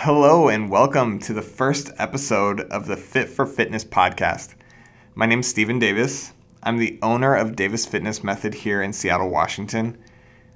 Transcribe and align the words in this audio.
Hello, 0.00 0.50
and 0.50 0.68
welcome 0.68 1.18
to 1.20 1.32
the 1.32 1.40
first 1.40 1.90
episode 1.96 2.60
of 2.60 2.86
the 2.86 2.98
Fit 2.98 3.30
for 3.30 3.46
Fitness 3.46 3.82
podcast. 3.82 4.54
My 5.14 5.24
name 5.24 5.40
is 5.40 5.48
Steven 5.48 5.78
Davis. 5.78 6.34
I'm 6.62 6.76
the 6.76 6.98
owner 7.00 7.34
of 7.34 7.56
Davis 7.56 7.86
Fitness 7.86 8.22
Method 8.22 8.52
here 8.52 8.82
in 8.82 8.92
Seattle, 8.92 9.30
Washington. 9.30 9.96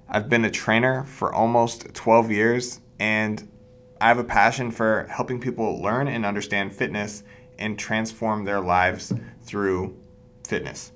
I've 0.07 0.29
been 0.29 0.45
a 0.45 0.51
trainer 0.51 1.05
for 1.05 1.35
almost 1.35 1.95
12 1.95 2.31
years, 2.31 2.81
and 3.01 3.51
I 3.99 4.09
have 4.09 4.19
a 4.19 4.25
passion 4.25 4.71
for 4.71 5.07
helping 5.11 5.41
people 5.41 5.81
learn 5.81 6.07
and 6.07 6.27
understand 6.27 6.75
fitness 6.75 7.23
and 7.59 7.79
transform 7.79 8.45
their 8.45 8.61
lives 8.61 9.11
through 9.43 9.97
fitness. 10.47 10.93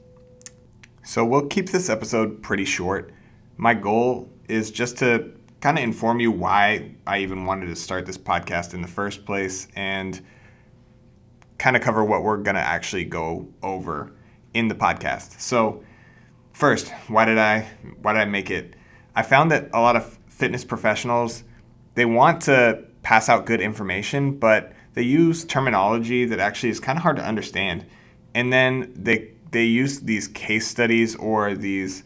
So, 1.02 1.24
we'll 1.24 1.46
keep 1.46 1.70
this 1.70 1.88
episode 1.88 2.42
pretty 2.42 2.66
short. 2.66 3.10
My 3.56 3.72
goal 3.72 4.30
is 4.48 4.70
just 4.70 4.98
to 4.98 5.32
kind 5.64 5.78
of 5.78 5.84
inform 5.84 6.20
you 6.20 6.30
why 6.30 6.90
I 7.06 7.20
even 7.20 7.46
wanted 7.46 7.68
to 7.68 7.76
start 7.76 8.04
this 8.04 8.18
podcast 8.18 8.74
in 8.74 8.82
the 8.82 8.88
first 8.88 9.24
place 9.24 9.66
and 9.74 10.20
kind 11.56 11.74
of 11.74 11.80
cover 11.80 12.04
what 12.04 12.22
we're 12.22 12.36
going 12.36 12.56
to 12.56 12.60
actually 12.60 13.06
go 13.06 13.48
over 13.62 14.12
in 14.52 14.68
the 14.68 14.74
podcast. 14.74 15.40
So, 15.40 15.82
first, 16.52 16.90
why 17.08 17.24
did 17.24 17.38
I 17.38 17.66
why 18.02 18.12
did 18.12 18.18
I 18.18 18.24
make 18.26 18.50
it? 18.50 18.74
I 19.16 19.22
found 19.22 19.50
that 19.52 19.70
a 19.72 19.80
lot 19.80 19.96
of 19.96 20.18
fitness 20.28 20.66
professionals 20.66 21.44
they 21.94 22.04
want 22.04 22.42
to 22.42 22.84
pass 23.02 23.30
out 23.30 23.46
good 23.46 23.62
information, 23.62 24.38
but 24.38 24.74
they 24.92 25.00
use 25.00 25.46
terminology 25.46 26.26
that 26.26 26.40
actually 26.40 26.68
is 26.68 26.78
kind 26.78 26.98
of 26.98 27.02
hard 27.02 27.16
to 27.16 27.24
understand. 27.24 27.86
And 28.34 28.52
then 28.52 28.92
they 28.94 29.30
they 29.50 29.64
use 29.64 30.00
these 30.00 30.28
case 30.28 30.66
studies 30.66 31.16
or 31.16 31.54
these 31.54 32.04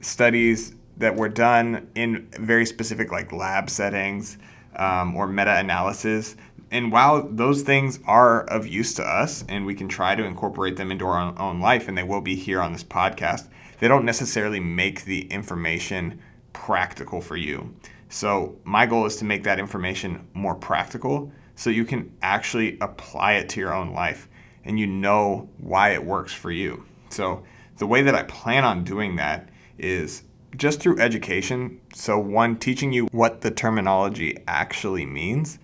studies 0.00 0.74
that 0.98 1.16
were 1.16 1.28
done 1.28 1.88
in 1.94 2.28
very 2.32 2.66
specific 2.66 3.10
like 3.10 3.32
lab 3.32 3.70
settings 3.70 4.38
um, 4.76 5.16
or 5.16 5.26
meta-analysis. 5.26 6.36
And 6.70 6.92
while 6.92 7.26
those 7.26 7.62
things 7.62 7.98
are 8.06 8.44
of 8.44 8.66
use 8.66 8.94
to 8.94 9.02
us 9.02 9.44
and 9.48 9.64
we 9.64 9.74
can 9.74 9.88
try 9.88 10.14
to 10.14 10.24
incorporate 10.24 10.76
them 10.76 10.90
into 10.90 11.06
our 11.06 11.38
own 11.38 11.60
life 11.60 11.88
and 11.88 11.96
they 11.96 12.02
will 12.02 12.20
be 12.20 12.34
here 12.34 12.60
on 12.60 12.72
this 12.72 12.84
podcast 12.84 13.48
they 13.78 13.88
don't 13.88 14.04
necessarily 14.04 14.60
make 14.60 15.04
the 15.04 15.22
information 15.28 16.20
practical 16.52 17.20
for 17.20 17.36
you. 17.36 17.74
So 18.08 18.58
my 18.64 18.86
goal 18.86 19.06
is 19.06 19.16
to 19.16 19.24
make 19.24 19.44
that 19.44 19.58
information 19.58 20.26
more 20.34 20.54
practical 20.54 21.30
so 21.54 21.70
you 21.70 21.84
can 21.84 22.12
actually 22.22 22.78
apply 22.80 23.34
it 23.34 23.48
to 23.50 23.60
your 23.60 23.74
own 23.74 23.92
life 23.92 24.28
and 24.64 24.78
you 24.78 24.86
know 24.86 25.48
why 25.58 25.90
it 25.90 26.04
works 26.04 26.32
for 26.32 26.50
you. 26.50 26.84
So 27.10 27.44
the 27.78 27.86
way 27.86 28.02
that 28.02 28.14
i 28.14 28.24
plan 28.24 28.64
on 28.64 28.84
doing 28.84 29.16
that 29.16 29.48
is 29.78 30.22
just 30.56 30.80
through 30.80 31.00
education. 31.00 31.80
So, 31.94 32.18
one, 32.18 32.56
teaching 32.56 32.92
you 32.92 33.06
what 33.12 33.40
the 33.40 33.50
terminology 33.50 34.36
actually 34.46 35.06
means. 35.06 35.58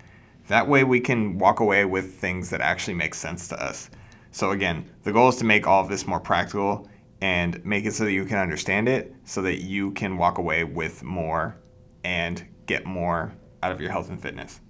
That 0.48 0.68
way, 0.68 0.84
we 0.84 1.00
can 1.00 1.38
walk 1.38 1.60
away 1.60 1.84
with 1.84 2.14
things 2.14 2.50
that 2.50 2.60
actually 2.60 2.94
make 2.94 3.14
sense 3.14 3.48
to 3.48 3.62
us. 3.62 3.90
So, 4.30 4.50
again, 4.50 4.90
the 5.02 5.12
goal 5.12 5.28
is 5.28 5.36
to 5.36 5.44
make 5.44 5.66
all 5.66 5.82
of 5.82 5.88
this 5.88 6.06
more 6.06 6.20
practical 6.20 6.88
and 7.20 7.64
make 7.64 7.86
it 7.86 7.94
so 7.94 8.05
that 8.05 8.12
you 8.12 8.24
can 8.24 8.38
understand 8.38 8.88
it 8.88 9.14
so 9.24 9.40
that 9.42 9.62
you 9.62 9.92
can 9.92 10.18
walk 10.18 10.38
away 10.38 10.64
with 10.64 11.02
more 11.02 11.56
and 12.02 12.44
get 12.66 12.84
more 12.84 13.32
out 13.62 13.72
of 13.72 13.80
your 13.80 13.90
health 13.90 14.10
and 14.10 14.20
fitness. 14.20 14.60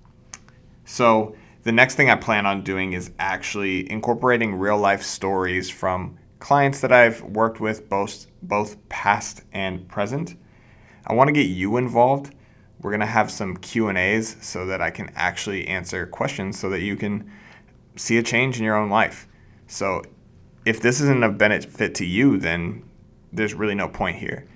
So, 0.85 1.35
the 1.65 1.73
next 1.73 1.95
thing 1.95 2.11
I 2.11 2.17
plan 2.17 2.45
on 2.45 2.63
doing 2.63 2.93
is 2.93 3.11
actually 3.19 3.91
incorporating 3.91 4.55
real 4.55 4.77
life 4.77 5.03
stories 5.03 5.71
from 5.71 6.19
clients 6.45 6.81
that 6.81 6.93
I've 6.93 7.23
worked 7.23 7.59
with, 7.59 7.89
both, 7.89 8.27
both 8.43 8.77
past 8.91 9.41
and 9.55 9.89
present. 9.89 10.37
I 11.07 11.15
want 11.15 11.29
to 11.29 11.33
get 11.33 11.47
you 11.47 11.79
involved. 11.79 12.35
We're 12.83 12.91
going 12.91 13.01
to 13.01 13.07
have 13.07 13.31
some 13.31 13.57
Q&As 13.57 14.37
so 14.43 14.67
that 14.67 14.83
I 14.83 14.91
can 14.91 15.11
actually 15.17 15.67
answer 15.67 16.05
questions 16.05 16.59
so 16.59 16.69
that 16.69 16.83
you 16.83 16.97
can 16.97 17.33
see 17.97 18.19
a 18.19 18.23
change 18.23 18.59
in 18.59 18.65
your 18.65 18.77
own 18.77 18.91
life. 18.91 19.27
So 19.69 20.03
if 20.67 20.83
this 20.83 21.01
isn't 21.01 21.25
a 21.25 21.31
benefit 21.31 21.95
to 21.95 22.05
you, 22.05 22.37
then 22.37 22.83
there's 23.33 23.55
really 23.55 23.75
no 23.75 23.89
point 23.89 24.19
here. 24.19 24.47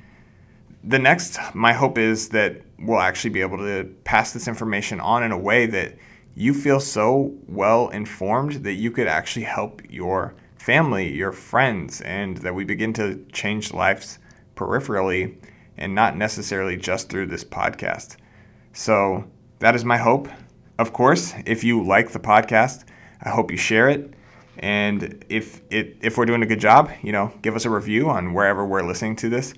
The 0.84 0.98
next, 0.98 1.38
my 1.54 1.72
hope 1.72 1.96
is 1.96 2.28
that 2.28 2.60
we'll 2.78 3.00
actually 3.00 3.30
be 3.30 3.40
able 3.40 3.56
to 3.56 3.84
pass 4.04 4.34
this 4.34 4.46
information 4.46 5.00
on 5.00 5.22
in 5.22 5.32
a 5.32 5.38
way 5.38 5.64
that 5.64 5.96
you 6.34 6.52
feel 6.52 6.80
so 6.80 7.32
well 7.46 7.88
informed 7.88 8.64
that 8.64 8.74
you 8.74 8.90
could 8.90 9.06
actually 9.06 9.46
help 9.46 9.80
your 9.88 10.34
family, 10.58 11.12
your 11.12 11.32
friends, 11.32 12.00
and 12.02 12.38
that 12.38 12.54
we 12.54 12.64
begin 12.64 12.92
to 12.94 13.24
change 13.32 13.72
lives 13.72 14.19
peripherally 14.54 15.36
and 15.76 15.94
not 15.94 16.16
necessarily 16.16 16.76
just 16.76 17.08
through 17.08 17.26
this 17.26 17.44
podcast. 17.44 18.16
So 18.72 19.30
that 19.60 19.74
is 19.74 19.84
my 19.84 19.96
hope. 19.96 20.28
Of 20.78 20.92
course, 20.92 21.34
if 21.46 21.64
you 21.64 21.82
like 21.82 22.10
the 22.10 22.20
podcast, 22.20 22.84
I 23.22 23.30
hope 23.30 23.50
you 23.50 23.56
share 23.56 23.88
it. 23.88 24.14
And 24.58 25.24
if 25.28 25.60
it 25.70 25.98
if 26.00 26.19
we're 26.19 26.26
doing 26.26 26.42
a 26.42 26.46
good 26.46 26.60
job, 26.60 26.90
you 27.02 27.12
know, 27.12 27.32
give 27.42 27.54
us 27.54 27.64
a 27.64 27.70
review 27.70 28.08
on 28.08 28.34
wherever 28.34 28.66
we're 28.66 28.82
listening 28.82 29.16
to 29.16 29.28
this. 29.28 29.54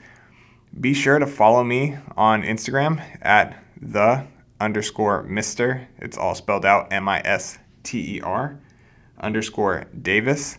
Be 0.78 0.94
sure 0.94 1.18
to 1.18 1.26
follow 1.26 1.64
me 1.64 1.96
on 2.16 2.42
Instagram 2.42 3.02
at 3.22 3.62
the 3.80 4.26
underscore 4.60 5.22
Mister. 5.22 5.88
It's 5.98 6.18
all 6.18 6.34
spelled 6.34 6.66
out 6.66 6.92
M 6.92 7.08
I 7.08 7.22
S 7.24 7.58
T 7.82 8.16
E 8.16 8.20
R 8.20 8.60
underscore 9.18 9.86
Davis. 10.00 10.58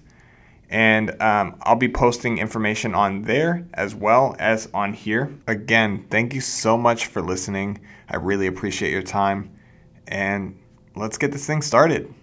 And 0.71 1.21
um, 1.21 1.57
I'll 1.63 1.75
be 1.75 1.89
posting 1.89 2.37
information 2.37 2.95
on 2.95 3.23
there 3.23 3.67
as 3.73 3.93
well 3.93 4.37
as 4.39 4.69
on 4.73 4.93
here. 4.93 5.37
Again, 5.45 6.05
thank 6.09 6.33
you 6.33 6.39
so 6.39 6.77
much 6.77 7.07
for 7.07 7.21
listening. 7.21 7.81
I 8.09 8.15
really 8.15 8.47
appreciate 8.47 8.91
your 8.91 9.03
time. 9.03 9.51
And 10.07 10.57
let's 10.95 11.17
get 11.17 11.33
this 11.33 11.45
thing 11.45 11.61
started. 11.61 12.13